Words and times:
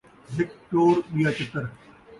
ہک 0.35 0.49
چور، 0.69 0.95
ٻیا 1.11 1.29
چتر 1.37 1.63